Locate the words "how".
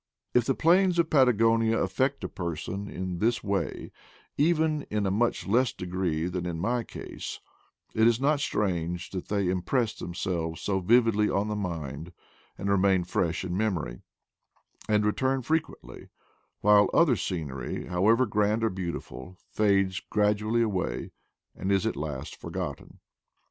17.85-18.07